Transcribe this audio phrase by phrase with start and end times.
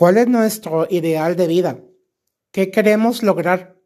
[0.00, 1.78] ¿Cuál es nuestro ideal de vida?
[2.52, 3.76] ¿Qué queremos lograr?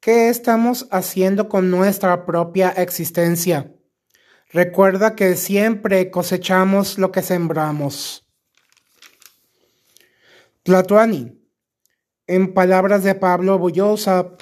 [0.00, 3.70] ¿Qué estamos haciendo con nuestra propia existencia?
[4.48, 8.26] Recuerda que siempre cosechamos lo que sembramos.
[10.62, 11.38] Tlatuani,
[12.26, 14.38] en palabras de Pablo Bullosa,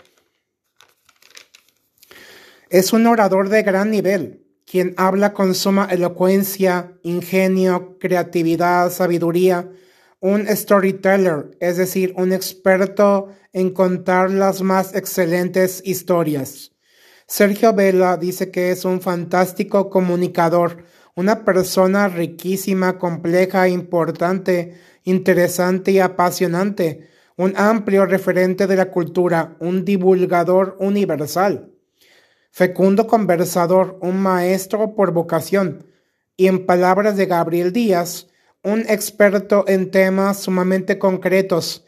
[2.70, 9.68] es un orador de gran nivel, quien habla con suma elocuencia, ingenio, creatividad, sabiduría,
[10.22, 16.70] un storyteller, es decir, un experto en contar las más excelentes historias.
[17.26, 20.84] Sergio Vela dice que es un fantástico comunicador,
[21.16, 29.84] una persona riquísima, compleja, importante, interesante y apasionante, un amplio referente de la cultura, un
[29.84, 31.72] divulgador universal,
[32.52, 35.84] fecundo conversador, un maestro por vocación,
[36.36, 38.28] y en palabras de Gabriel Díaz,
[38.64, 41.84] un experto en temas sumamente concretos,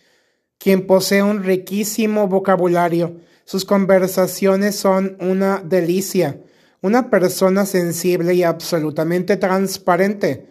[0.59, 3.21] quien posee un riquísimo vocabulario.
[3.45, 6.41] Sus conversaciones son una delicia,
[6.81, 10.51] una persona sensible y absolutamente transparente,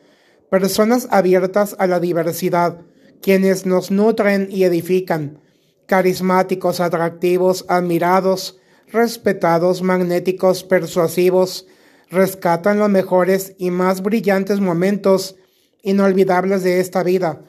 [0.50, 2.82] personas abiertas a la diversidad,
[3.22, 5.40] quienes nos nutren y edifican,
[5.88, 8.60] carismáticos, atractivos, admirados,
[8.92, 11.68] respetados, magnéticos, persuasivos,
[12.10, 15.36] rescatan los mejores y más brillantes momentos
[15.84, 17.44] inolvidables de esta vida.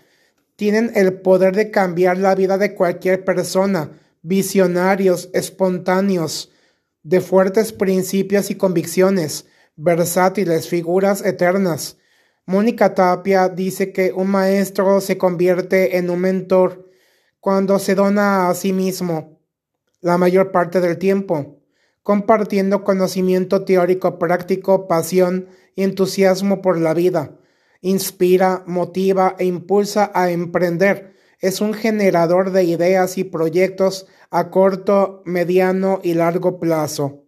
[0.57, 6.51] Tienen el poder de cambiar la vida de cualquier persona, visionarios, espontáneos,
[7.03, 9.47] de fuertes principios y convicciones,
[9.77, 11.97] versátiles, figuras eternas.
[12.47, 16.91] Mónica Tapia dice que un maestro se convierte en un mentor
[17.41, 19.41] cuando se dona a sí mismo
[20.01, 21.61] la mayor parte del tiempo,
[22.03, 27.39] compartiendo conocimiento teórico práctico, pasión y entusiasmo por la vida
[27.85, 31.15] inspira, motiva e impulsa a emprender.
[31.39, 37.24] Es un generador de ideas y proyectos a corto, mediano y largo plazo.